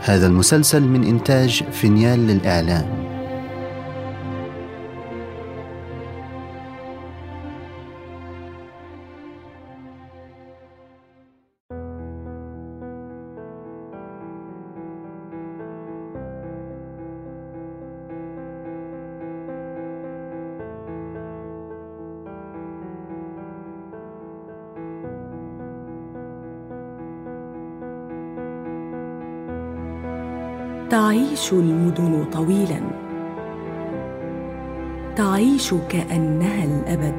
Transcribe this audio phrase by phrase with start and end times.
[0.00, 3.09] هذا المسلسل من إنتاج فينيال للإعلام.
[32.32, 32.80] طويلا.
[35.16, 37.14] تعيش كانها الأبد.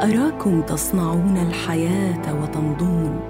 [0.00, 3.20] أراكم تصنعون الحياة وتمضون.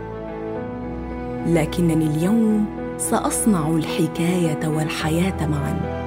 [1.47, 2.67] لكنني اليوم
[2.99, 6.05] سأصنع الحكاية والحياة معا.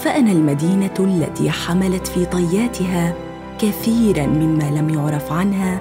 [0.00, 3.14] فأنا المدينة التي حملت في طياتها
[3.58, 5.80] كثيرا مما لم يعرف عنها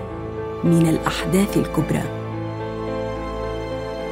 [0.64, 2.17] من الأحداث الكبرى.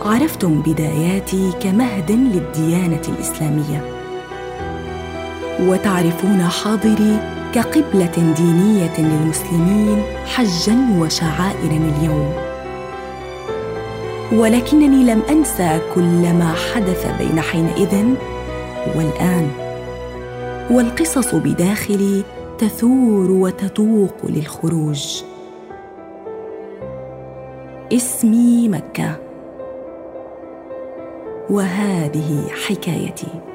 [0.06, 3.82] عرفتم بداياتي كمهد للديانة الإسلامية.
[5.60, 7.20] وتعرفون حاضري
[7.54, 12.34] كقبلة دينية للمسلمين حجا وشعائر اليوم.
[14.34, 18.06] ولكنني لم أنسى كل ما حدث بين حينئذ
[18.96, 19.52] والآن.
[20.72, 22.24] والقصص بداخلي
[22.58, 25.24] تثور وتتوق للخروج.
[27.94, 29.25] اسمي مكة.
[31.50, 33.55] وهذه حكايتي.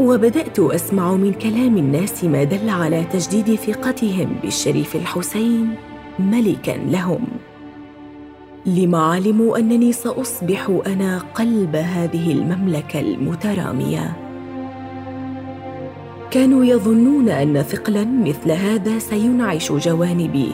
[0.00, 5.74] وبدأت أسمع من كلام الناس ما دل على تجديد ثقتهم بالشريف الحسين
[6.18, 7.24] ملكا لهم.
[8.66, 14.16] لما علموا أنني سأصبح أنا قلب هذه المملكة المترامية.
[16.30, 20.52] كانوا يظنون أن ثقلا مثل هذا سينعش جوانبي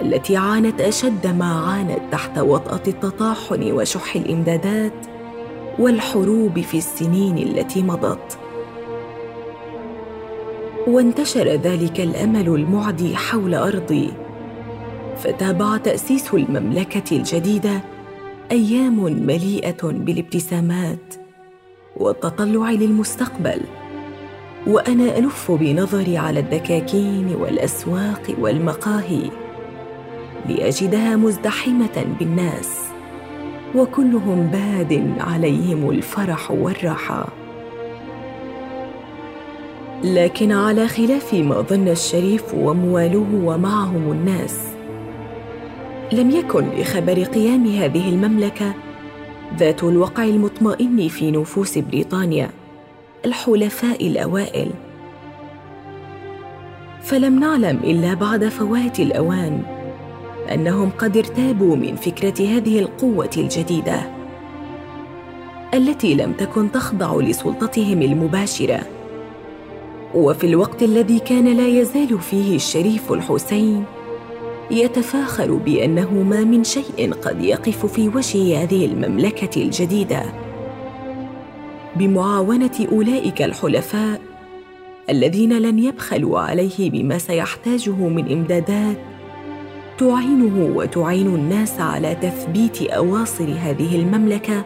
[0.00, 5.07] التي عانت أشد ما عانت تحت وطأة التطاحن وشح الإمدادات.
[5.78, 8.38] والحروب في السنين التي مضت.
[10.86, 14.12] وانتشر ذلك الأمل المعدي حول أرضي
[15.16, 17.80] فتابع تأسيس المملكة الجديدة
[18.50, 21.14] أيام مليئة بالابتسامات
[21.96, 23.60] والتطلع للمستقبل.
[24.66, 29.30] وأنا ألف بنظري على الدكاكين والأسواق والمقاهي
[30.48, 32.87] لأجدها مزدحمة بالناس.
[33.74, 37.28] وكلهم باد عليهم الفرح والراحة.
[40.04, 44.68] لكن على خلاف ما ظن الشريف وموالوه ومعهم الناس
[46.12, 48.74] لم يكن لخبر قيام هذه المملكة
[49.58, 52.50] ذات الوقع المطمئن في نفوس بريطانيا
[53.24, 54.70] الحلفاء الأوائل.
[57.02, 59.77] فلم نعلم إلا بعد فوات الأوان
[60.54, 64.18] أنهم قد ارتابوا من فكرة هذه القوة الجديدة
[65.74, 68.80] التي لم تكن تخضع لسلطتهم المباشرة.
[70.14, 73.84] وفي الوقت الذي كان لا يزال فيه الشريف الحسين
[74.70, 80.22] يتفاخر بأنه ما من شيء قد يقف في وجه هذه المملكة الجديدة.
[81.96, 84.20] بمعاونة أولئك الحلفاء
[85.10, 88.96] الذين لن يبخلوا عليه بما سيحتاجه من إمدادات
[89.98, 94.64] تعينه وتعين الناس على تثبيت أواصر هذه المملكة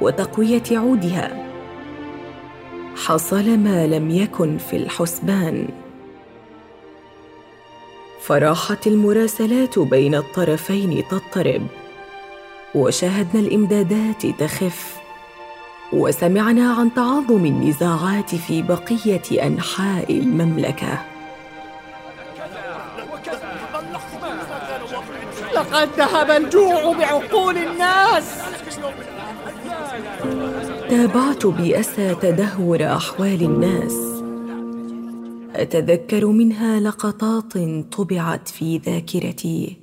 [0.00, 1.48] وتقوية عودها.
[2.96, 5.68] حصل ما لم يكن في الحسبان.
[8.20, 11.66] فراحت المراسلات بين الطرفين تضطرب.
[12.74, 14.98] وشاهدنا الإمدادات تخف.
[15.92, 21.07] وسمعنا عن تعاظم النزاعات في بقية أنحاء المملكة.
[25.68, 28.40] لقد ذهب الجوع بعقول الناس.
[30.90, 34.22] تابعت باسى تدهور أحوال الناس.
[35.54, 37.52] أتذكر منها لقطات
[37.96, 39.76] طبعت في ذاكرتي.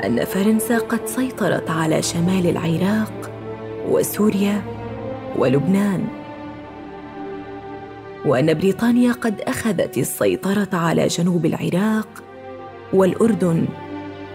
[0.04, 3.30] أن فرنسا قد سيطرت على شمال العراق
[3.88, 4.62] وسوريا
[5.38, 6.25] ولبنان.
[8.26, 12.08] وأن بريطانيا قد أخذت السيطرة على جنوب العراق
[12.92, 13.66] والأردن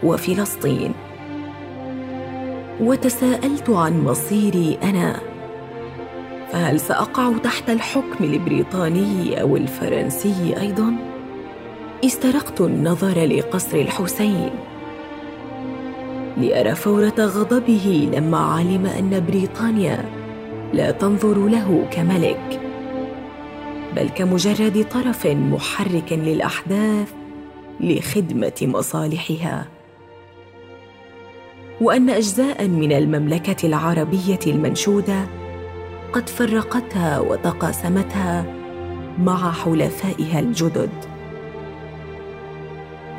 [0.03, 0.91] وفلسطين.
[2.81, 5.19] وتساءلت عن مصيري أنا
[6.51, 10.95] فهل سأقع تحت الحكم البريطاني أو الفرنسي أيضا؟
[12.05, 14.49] استرقت النظر لقصر الحسين.
[16.37, 20.05] لأرى فوره غضبه لما علم أن بريطانيا
[20.73, 22.70] لا تنظر له كملك.
[23.95, 27.13] بل كمجرد طرف محرك للأحداث
[27.79, 29.67] لخدمة مصالحها.
[31.81, 35.25] وأن أجزاء من المملكة العربية المنشودة
[36.13, 38.45] قد فرقتها وتقاسمتها
[39.19, 40.89] مع حلفائها الجدد.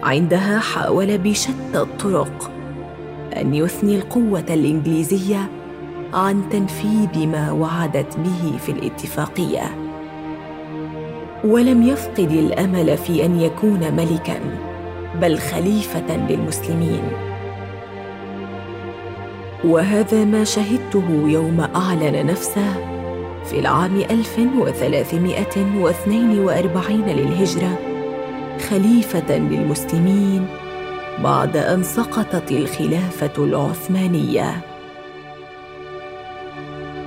[0.03, 2.51] عندها حاول بشتى الطرق
[3.37, 5.51] أن يثني القوة الإنجليزية
[6.15, 9.82] عن تنفيذ ما وعدت به في الاتفاقية.
[11.45, 14.41] ولم يفقد الأمل في أن يكون ملكا
[15.21, 17.03] بل خليفة للمسلمين.
[19.65, 22.75] وهذا ما شهدته يوم أعلن نفسه
[23.45, 27.79] في العام 1342 للهجرة
[28.71, 30.47] خليفة للمسلمين
[31.25, 34.61] بعد أن سقطت الخلافة العثمانية.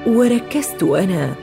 [0.08, 1.36] وركزت أنا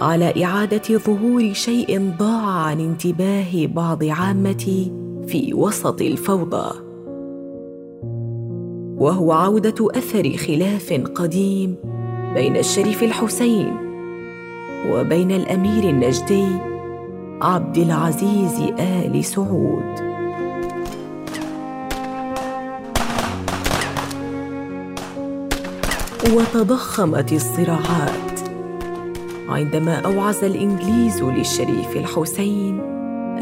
[0.00, 4.92] على إعادة ظهور شيء ضاع عن انتباه بعض عامتي
[5.26, 6.80] في وسط الفوضى.
[8.98, 11.76] وهو عودة أثر خلاف قديم
[12.34, 13.76] بين الشريف الحسين
[14.90, 16.46] وبين الأمير النجدي
[17.42, 20.14] عبد العزيز آل سعود.
[26.34, 28.23] وتضخمت الصراعات
[29.54, 32.80] عندما اوعز الإنجليز للشريف الحسين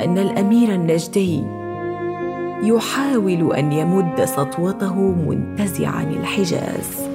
[0.04, 1.44] أن الأمير النجدي
[2.62, 7.08] يحاول أن يمد سطوته منتزعا الحجاز.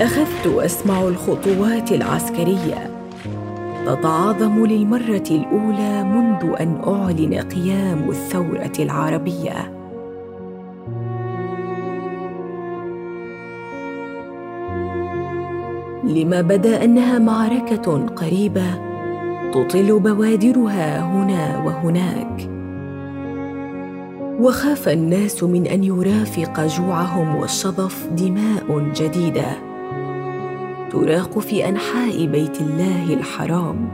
[0.00, 2.90] أخذت أسمع الخطوات العسكرية
[3.86, 9.75] تتعاظم للمرة الأولى منذ أن أعلن قيام الثورة العربية.
[16.06, 18.66] لما بدا انها معركة قريبة
[19.52, 22.50] تطل بوادرها هنا وهناك.
[24.40, 29.46] وخاف الناس من أن يرافق جوعهم والشظف دماء جديدة
[30.90, 33.88] تراق في أنحاء بيت الله الحرام.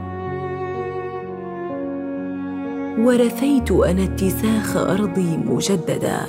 [3.05, 6.19] ورثيت أنا اتساخ أرضي مجددا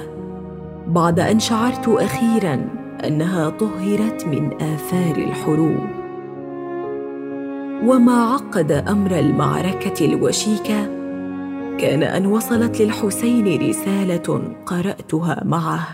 [0.86, 6.04] بعد أن شعرت أخيرا أنها طهرت من آثار الحروب.
[7.86, 10.84] وما عقد أمر المعركة الوشيكة
[11.78, 15.86] كان أن وصلت للحسين رسالة قرأتها معه.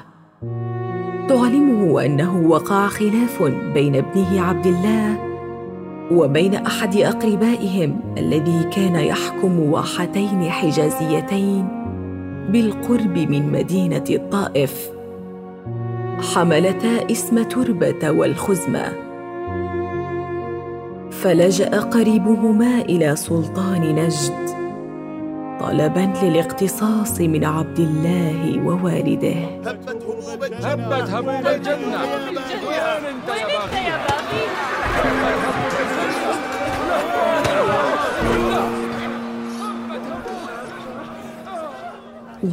[1.28, 3.42] تعلمه أنه وقع خلاف
[3.74, 5.18] بين ابنه عبد الله
[6.12, 11.68] وبين أحد أقربائهم الذي كان يحكم واحتين حجازيتين
[12.52, 14.99] بالقرب من مدينة الطائف.
[16.20, 18.92] حملتا اسم تربة والخزمة.
[21.10, 24.50] فلجأ قريبهما إلى سلطان نجد
[25.60, 29.70] طلبا للاقتصاص من عبد الله ووالده.
[30.62, 32.00] هبت هموم الجنة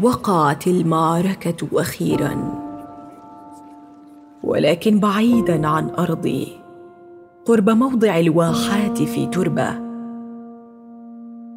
[0.01, 2.66] وقعت المعركة أخيرا.
[4.47, 6.47] ولكن بعيدا عن أرضي.
[7.45, 9.79] قرب موضع الواحات في تربة.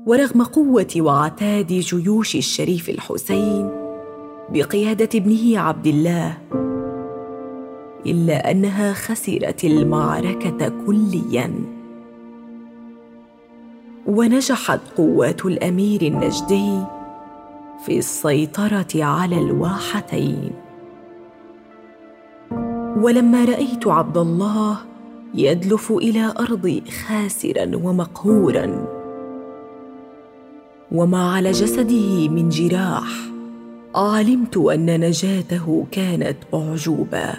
[0.06, 3.70] ورغم قوة وعتاد جيوش الشريف الحسين
[4.52, 6.38] بقيادة ابنه عبد الله
[8.06, 11.50] إلا أنها خسرت المعركة كليا.
[14.06, 16.78] ونجحت قوات الأمير النجدي
[17.86, 20.69] في السيطرة على الواحتين.
[23.00, 24.78] ولما رأيت عبد الله
[25.34, 28.86] يدلف إلى ارضي خاسرا ومقهورا.
[30.92, 33.08] وما على جسده من جراح
[33.94, 37.34] علمت أن نجاته كانت أعجوبة.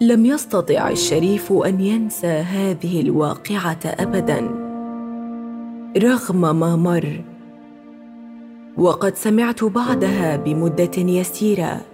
[0.00, 4.40] لم يستطع الشريف أن ينسى هذه الواقعة ابدا
[5.98, 7.20] رغم ما مر.
[8.78, 11.91] وقد سمعت بعدها بمدة يسيرة.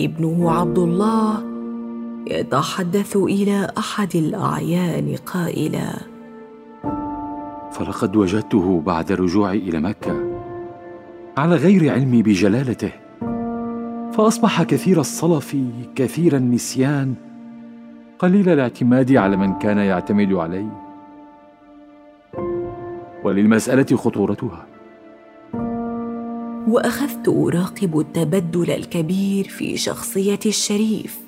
[0.00, 1.44] ابنه عبد الله
[2.26, 5.90] يتحدث إلى أحد الأعيان قائلا.
[7.72, 10.16] فلقد وجدته بعد رجوعي إلى مكة
[11.36, 12.92] على غير علمي بجلالته
[14.12, 15.56] فأصبح كثير الصلف
[15.94, 17.14] كثير النسيان
[18.18, 20.70] قليل الاعتماد على من كان يعتمد عليه.
[23.24, 24.67] وللمسألة خطورتها.
[26.68, 31.18] وأخذت أراقب التبدل الكبير في شخصية الشريف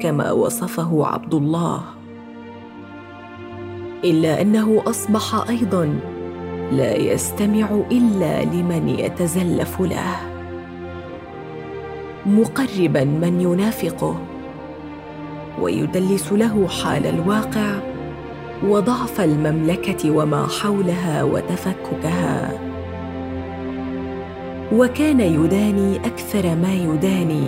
[0.00, 1.82] كما وصفه عبد الله.
[4.04, 6.00] إلا أنه أصبح أيضا
[6.72, 10.16] لا يستمع إلا لمن يتزلف له.
[12.26, 14.18] مقربا من ينافقه
[15.60, 17.78] ويدلس له حال الواقع
[18.64, 22.75] وضعف المملكة وما حولها وتفككها.
[24.72, 27.46] وكان يداني أكثر ما يداني.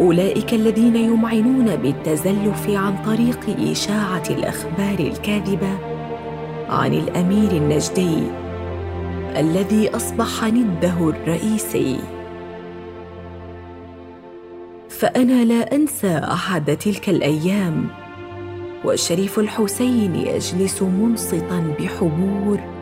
[0.00, 5.78] أولئك الذين يمعنون بالتزلف عن طريق إشاعة الأخبار الكاذبة
[6.68, 8.18] عن الأمير النجدي
[9.36, 11.98] الذي أصبح نده الرئيسي.
[14.88, 17.86] فأنا لا أنسى أحد تلك الأيام
[18.84, 22.79] والشريف الحسين يجلس منصتا بحبور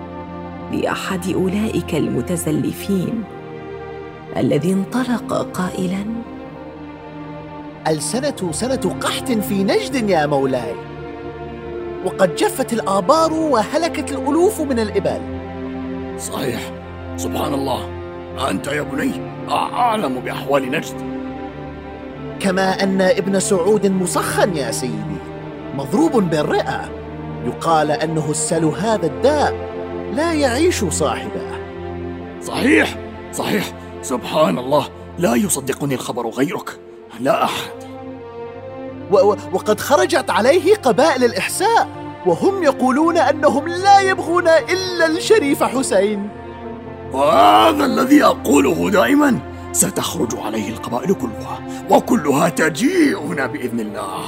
[0.72, 3.24] لاحد أولئك المتزلفين
[4.36, 6.04] الذي انطلق قائلا
[7.88, 10.74] ألسنة سنة قحط في نجد يا مولاي.
[12.04, 15.20] وقد جفت الآبار وهلكت الألوف من الإبل.
[16.18, 16.60] صحيح.
[17.16, 17.88] سبحان الله.
[18.50, 19.12] أنت يا بني
[19.50, 20.94] أعلم بأحوال نجد.
[22.40, 25.18] كما أن ابن سعود مسخن يا سيدي
[25.74, 26.90] مضروب بالرئة.
[27.46, 29.67] يقال أنه السل هذا الداء.
[30.12, 31.58] لا يعيش صاحبه.
[32.42, 32.96] صحيح
[33.32, 33.72] صحيح.
[34.02, 34.88] سبحان الله
[35.18, 36.78] لا يصدقني الخبر غيرك.
[37.20, 37.70] لا أحد.
[39.12, 41.88] و- وقد خرجت عليه قبائل الإحساء
[42.26, 46.28] وهم يقولون أنهم لا يبغون إلا الشريف حسين.
[47.12, 49.38] وهذا الذي أقوله دائما
[49.72, 51.60] ستخرج عليه القبائل كلها
[51.90, 54.24] وكلها تجيئنا بإذن الله.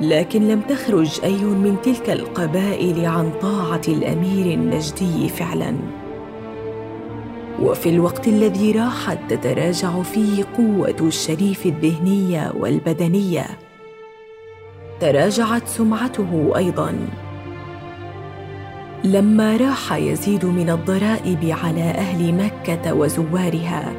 [0.00, 5.76] لكن لم تخرج أي من تلك القبائل عن طاعة الأمير النجدي فعلا.
[7.60, 13.46] وفي الوقت الذي راحت تتراجع فيه قوة الشريف الذهنية والبدنية.
[15.00, 16.94] تراجعت سمعته أيضا.
[19.04, 23.92] لما راح يزيد من الضرائب على أهل مكة وزوارها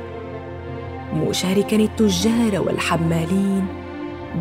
[1.13, 3.82] مشاركا التجار والحمالين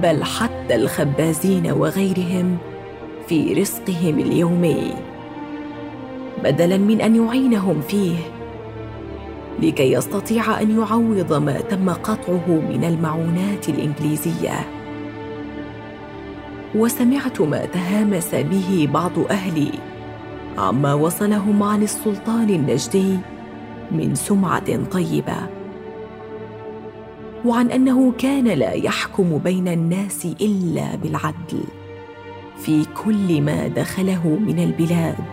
[0.02, 2.58] بل حتى الخبازين وغيرهم
[3.28, 4.94] في رزقهم اليومي.
[6.44, 8.16] بدلا من أن يعينهم فيه
[9.62, 14.66] لكي يستطيع أن يعوض ما تم قطعه من المعونات الإنجليزية.
[16.75, 19.70] وسمعت ما تهامس به بعض أهلي
[20.58, 23.18] عما وصلهم عن السلطان النجدي
[23.90, 25.62] من سمعة طيبة.
[27.44, 31.64] وعن أنه كان لا يحكم بين الناس إلا بالعدل
[32.58, 35.25] في كل ما دخله من البلاد.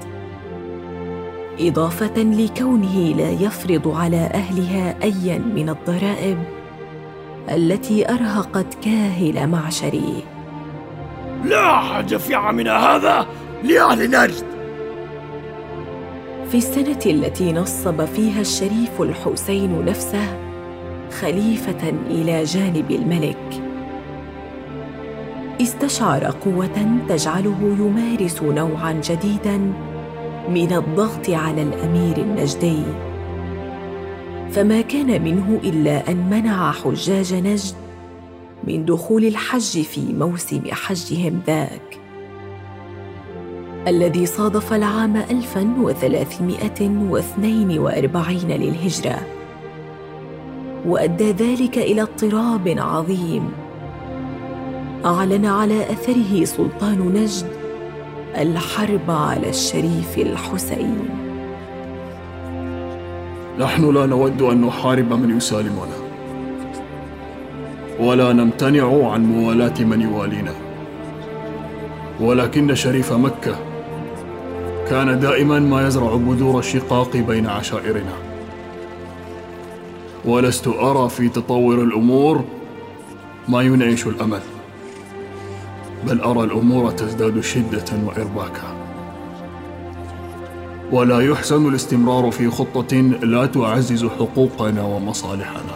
[1.59, 6.43] إضافة لكونه لا يفرض على أهلها ايا من الضرائب
[7.51, 10.23] التي أرهقت كاهل معشره
[11.45, 13.25] لا حاجة في عامنا هذا
[13.63, 14.45] لأهل نجد.
[16.51, 20.48] في السنة التي نصب فيها الشريف الحسين نفسه
[21.11, 23.63] خليفة إلى جانب الملك.
[25.61, 29.57] استشعر قوة تجعله يمارس نوعا جديدا
[30.49, 32.83] من الضغط على الأمير النجدي.
[34.51, 37.75] فما كان منه إلا أن منع حجاج نجد
[38.63, 41.99] من دخول الحج في موسم حجهم ذاك.
[43.87, 47.71] الذي صادف العام 1342
[48.51, 49.38] للهجرة.
[50.85, 53.51] وأدى ذلك إلى اضطراب عظيم.
[55.05, 57.47] أعلن على أثره سلطان نجد
[58.37, 61.09] الحرب على الشريف الحسين.
[63.59, 65.97] نحن لا نود أن نحارب من يسالمنا
[67.99, 70.53] ولا نمتنع عن موالاة من يوالينا.
[72.19, 73.55] ولكن شريف مكة
[74.89, 78.28] كان دائما ما يزرع بذور الشقاق بين عشائرنا.
[80.25, 82.43] ولست أرى في تطور الأمور
[83.47, 84.41] ما ينعش الأمل
[86.07, 88.75] بل أرى الأمور تزداد شدة وإرباكا.
[90.91, 95.75] ولا يحسن الاستمرار في خطة لا تعزز حقوقنا ومصالحنا.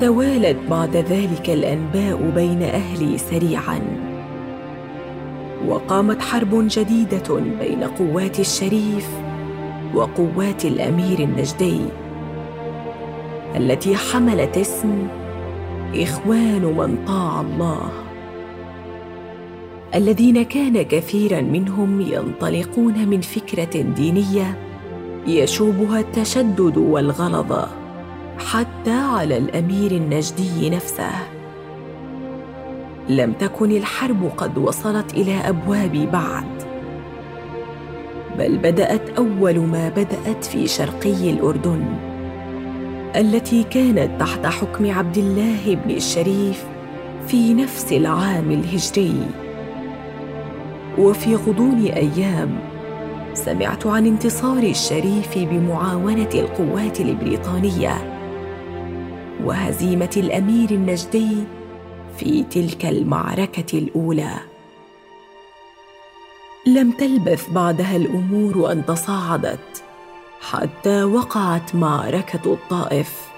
[0.00, 4.05] توالت بعد ذلك الأنباء بين أهلي سريعا.
[5.66, 9.08] وقامت حرب جديدة بين قوات الشريف
[9.94, 11.80] وقوات الأمير النجدي
[13.56, 15.08] التي حملت اسم
[15.94, 17.88] إخوان من طاع الله.
[19.94, 24.58] الذين كان كثيرا منهم ينطلقون من فكرة دينية
[25.26, 27.68] يشوبها التشدد والغلظة
[28.38, 31.35] حتى على الأمير النجدي نفسه.
[33.08, 36.62] لم تكن الحرب قد وصلت إلى أبواب بعد
[38.38, 41.84] بل بدأت أول ما بدأت في شرقي الأردن
[43.16, 46.64] التي كانت تحت حكم عبد الله بن الشريف
[47.28, 49.26] في نفس العام الهجري.
[50.98, 52.58] وفي غضون أيام
[53.34, 57.94] سمعت عن انتصار الشريف بمعاونة القوات البريطانية
[59.44, 61.36] وهزيمة الأمير النجدي
[62.18, 64.34] في تلك المعركة الأولى.
[66.66, 69.84] لم تلبث بعدها الأمور أن تصاعدت
[70.40, 73.28] حتى وقعت معركة الطائف.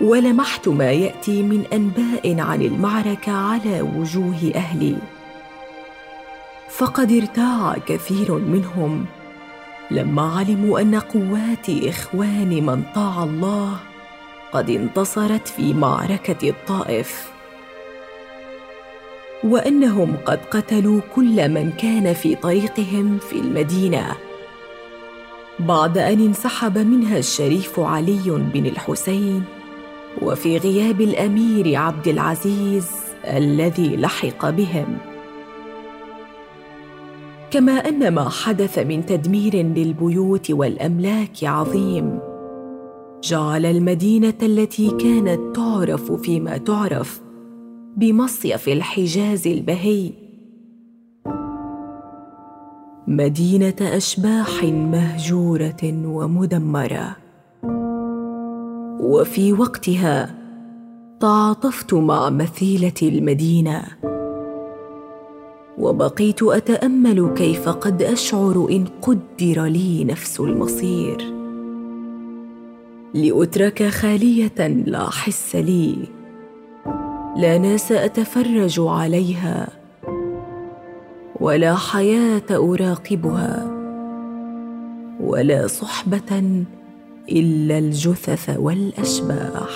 [0.00, 4.96] ولمحت ما يأتي من أنباء عن المعركة على وجوه أهلي.
[6.70, 9.06] فقد ارتاع كثير منهم.
[9.90, 13.76] لما علموا أن قوات إخوان من طاع الله
[14.52, 17.33] قد انتصرت في معركة الطائف.
[19.44, 24.06] وأنهم قد قتلوا كل من كان في طريقهم في المدينة.
[25.58, 29.42] بعد أن انسحب منها الشريف علي بن الحسين
[30.22, 32.88] وفي غياب الأمير عبد العزيز
[33.24, 34.98] الذي لحق بهم.
[37.50, 42.18] كما أن ما حدث من تدمير للبيوت والأملاك عظيم.
[43.22, 47.23] جعل المدينة التي كانت تعرف فيما تعرف.
[47.96, 50.10] بمصيف الحجاز البهي.
[53.06, 57.16] مدينة أشباح مهجورة ومدمرة.
[59.00, 60.34] وفي وقتها
[61.20, 63.82] تعاطفت مع مثيلة المدينة.
[65.78, 71.16] وبقيت أتأمل كيف قد أشعر إن قدر لي نفس المصير.
[73.14, 76.23] لأترك خالية لا حس لي.
[77.36, 79.68] لا ناس أتفرج عليها
[81.40, 83.70] ولا حياة أراقبها
[85.20, 86.62] ولا صحبة
[87.30, 89.70] إلا الجثث والأشباح.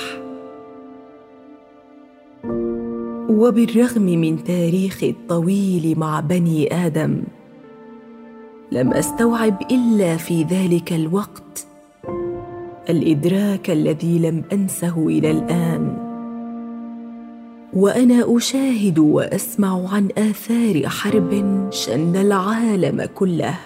[3.28, 7.22] وبالرغم من تاريخي الطويل مع بني آدم
[8.72, 11.66] لم أستوعب إلا في ذلك الوقت
[12.90, 16.07] الإدراك الذي لم أنسه إلى الآن.
[17.72, 21.32] وأنا أشاهد وأسمع عن آثار حرب
[21.70, 23.58] شن العالم كله.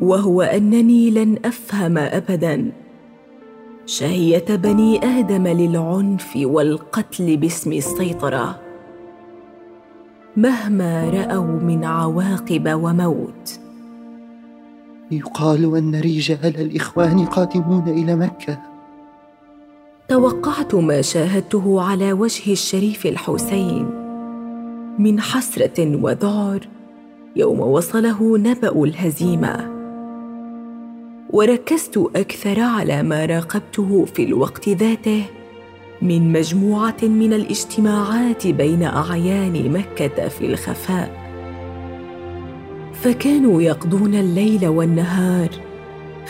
[0.00, 2.72] وهو أنني لن أفهم ابدا.
[3.86, 8.60] شهية بني آدم للعنف والقتل باسم السيطره
[10.36, 13.60] مهما رأوا من عواقب وموت.
[15.10, 18.69] يقال أن رجال الإخوان قادمون إلى مكة.
[20.10, 23.86] توقعت ما شاهدته على وجه الشريف الحسين.
[24.98, 26.68] من حسرة وذعر
[27.36, 29.70] يوم وصله نبأ الهزيمة.
[31.30, 35.22] وركزت أكثر على ما راقبته في الوقت ذاته
[36.02, 41.10] من مجموعة من الاجتماعات بين أعيان مكة في الخفاء.
[42.92, 45.69] فكانوا يقضون الليل والنهار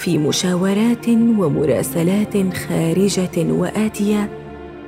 [0.01, 4.29] في مشاورات ومراسلات خارجة وآتية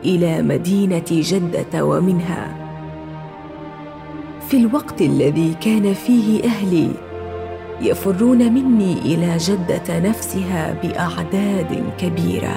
[0.05, 2.57] إلى مدينة جدة ومنها.
[4.48, 6.88] في الوقت الذي كان فيه أهلي
[7.81, 12.57] يفرون مني إلى جدة نفسها بأعداد كبيرة.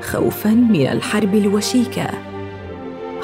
[0.00, 2.10] خوفا من الحرب الوشيكة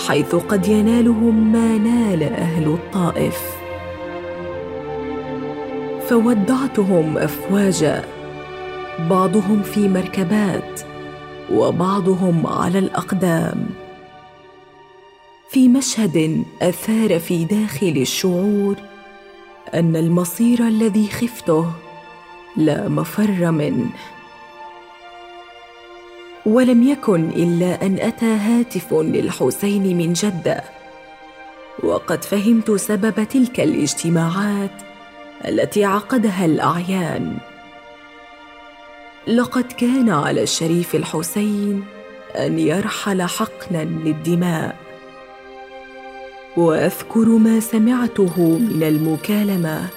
[0.09, 3.62] حيث قد ينالهم ما نال أهل الطائف.
[6.13, 8.05] فودعتهم أفواجا.
[9.11, 10.81] بعضهم في مركبات
[11.53, 13.67] وبعضهم على الأقدام.
[15.51, 18.77] في مشهد أثار في داخل الشعور
[19.75, 21.73] أن المصير الذي خفته
[22.57, 23.91] لا مفر منه.
[26.47, 30.65] ولم يكن إلا أن أتى هاتف للحسين من جدة.
[31.83, 34.92] وقد فهمت سبب تلك الاجتماعات
[35.49, 37.39] التي عقدها الأعيان.
[39.27, 41.87] لقد كان على الشريف الحسين
[42.37, 44.77] أن يرحل حقنا للدماء.
[46.57, 49.89] وأذكر ما سمعته من المكالمة.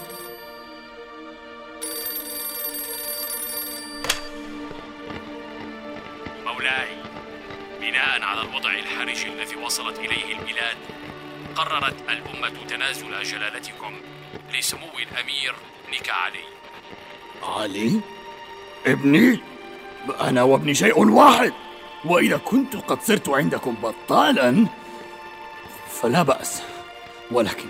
[6.45, 6.89] مولاي
[7.81, 10.77] بناء على الوضع الحرج الذي وصلت إليه البلاد
[11.55, 13.93] قررت الأمة تنازل جلالتكم.
[14.59, 15.55] لسمو الأمير
[15.91, 16.45] نيكا علي.
[17.43, 18.01] علي؟
[18.85, 19.39] ابني؟
[20.21, 21.53] أنا وابني شيء واحد.
[22.05, 24.67] وإذا كنت قد صرت عندكم بطالا
[26.01, 26.61] فلا بأس.
[27.31, 27.67] ولكن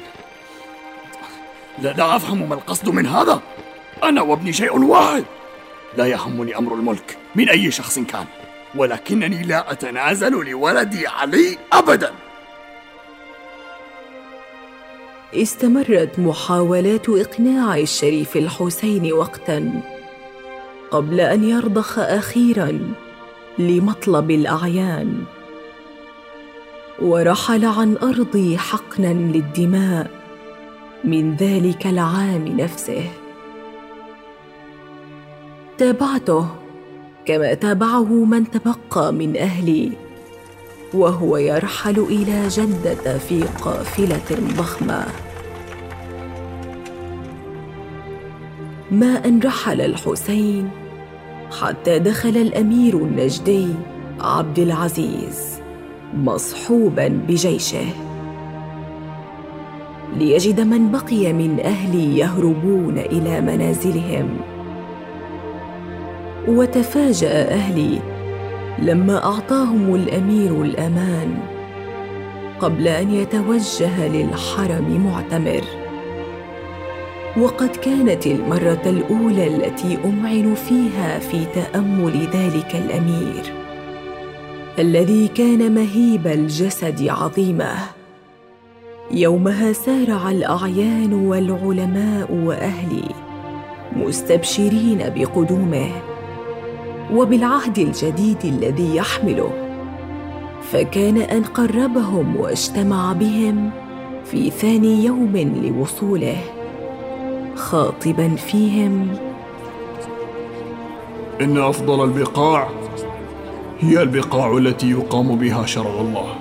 [1.80, 3.42] لا, لا أفهم ما القصد من هذا.
[4.04, 5.26] أنا وابني شيء واحد.
[5.98, 8.26] لا يهمني أمر الملك من أي شخص كان.
[8.76, 12.25] ولكنني لا أتنازل لولدي علي أبدا.
[15.42, 19.82] استمرت محاولات إقناع الشريف الحسين وقتا
[20.92, 22.80] قبل أن يرضخ أخيرا
[23.60, 25.24] لمطلب الأعيان.
[27.02, 30.12] ورحل عن أرضي حقنا للدماء
[31.04, 33.10] من ذلك العام نفسه.
[35.78, 36.48] تابعته
[37.26, 39.92] كما تابعه من تبقى من أهلي
[40.94, 45.25] وهو يرحل إلى جدة في قافلة ضخمة.
[48.92, 50.70] ما ان رحل الحسين
[51.62, 53.68] حتى دخل الأمير النجدي
[54.20, 55.60] عبد العزيز
[56.14, 57.86] مصحوبا بجيشه.
[60.18, 64.38] ليجد من بقي من أهلي يهربون إلى منازلهم.
[66.48, 68.00] وتفاجأ أهلي
[68.80, 71.38] لما أعطاهم الأمير الأمان
[72.60, 75.85] قبل أن يتوجه للحرم معتمر.
[77.38, 83.54] وقد كانت المرة الأولى التي أمعن فيها في تأمل ذلك الأمير
[84.80, 87.76] الذي كان مهيب الجسد عظيمة.
[89.12, 93.10] يومها سارع الأعيان والعلماء واهلي
[93.96, 95.92] مستبشرين بقدومه
[97.14, 99.52] وبالعهد الجديد الذي يحمله.
[100.62, 103.72] فكان أن قربهم واجتمع بهم
[104.26, 106.55] في ثاني يوم لوصوله.
[107.56, 109.18] خاطبا فيهم.
[111.42, 112.70] إن أفضل البقاع
[113.80, 116.36] هي البقاع التي يقام بها شرع الله.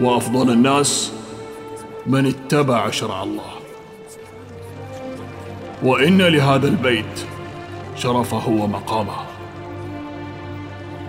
[0.00, 1.12] وأفضل الناس
[2.06, 3.52] من اتبع شرع الله.
[5.82, 7.26] وإن لهذا البيت
[7.96, 9.16] شرفه ومقامه.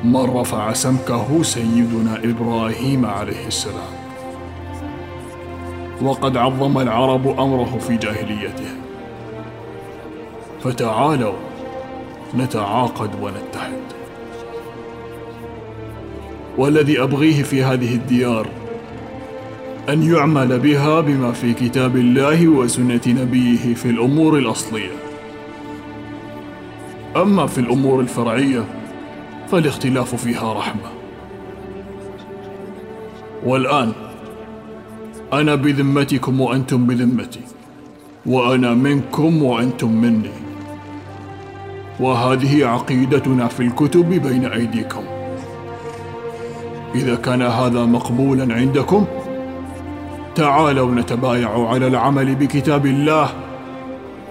[0.04, 4.03] من رفع سمكه سيدنا إبراهيم عليه السلام.
[6.04, 8.70] وقد عظم العرب أمره في جاهليته.
[10.64, 11.34] فتعالوا
[12.38, 13.84] نتعاقد ونتحد.
[16.58, 18.48] والذي أبغيه في هذه الديار
[19.90, 24.92] أن يعمل بها بما في كتاب الله وسنة نبيه في الأمور الأصلية.
[27.16, 28.64] أما في الأمور الفرعية
[29.52, 30.90] فالاختلاف فيها رحمة.
[33.46, 33.94] والآن
[35.40, 37.42] أنا بذمتكم وأنتم بذمتي.
[38.26, 40.32] وأنا منكم وأنتم مني.
[42.00, 45.04] وهذه عقيدتنا في الكتب بين أيديكم.
[46.96, 49.06] إذا كان هذا مقبولا عندكم
[50.36, 53.30] تعالوا نتبايع على العمل بكتاب الله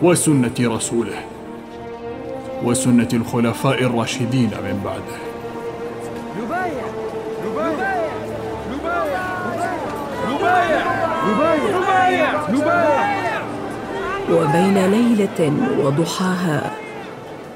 [0.02, 1.24] وسنة رسوله
[2.64, 5.18] وسنة الخلفاء الراشدين من بعده.
[6.42, 6.84] نبايع
[7.46, 8.11] نبايع
[14.32, 15.52] وبين ليلة
[15.84, 16.72] وضحاها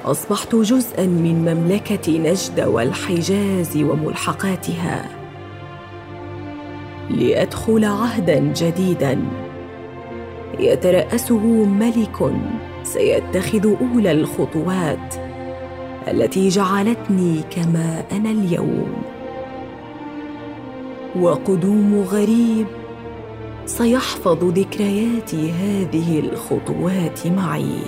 [0.05, 5.09] أصبحت جزءا من مملكة نجد والحجاز وملحقاتها.
[7.11, 9.19] لأدخل عهدا جديدا.
[10.59, 12.33] يترأسه ملك
[12.83, 15.15] سيتخذ أولى الخطوات
[16.09, 18.93] التي جعلتني كما أنا اليوم.
[21.21, 22.67] وقدوم غريب
[23.67, 27.79] سيحفظ ذكريات هذه الخطوات معي.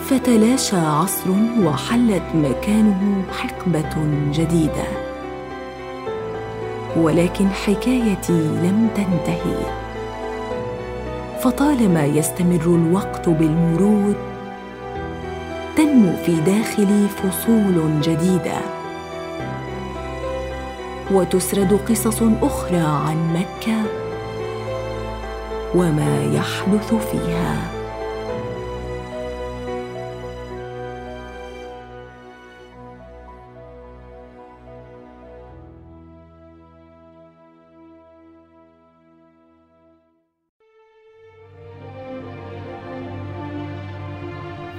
[0.00, 1.30] فتلاشى عصر
[1.64, 3.94] وحلت مكانه حقبة
[4.32, 4.86] جديدة.
[6.96, 9.86] ولكن حكايتي لم تنتهي.
[11.40, 14.35] فطالما يستمر الوقت بالمرور
[15.96, 18.58] تنمو في داخلي فصول جديدة.
[21.10, 23.82] وتسرد قصص أخرى عن مكة
[25.74, 27.75] وما يحدث فيها.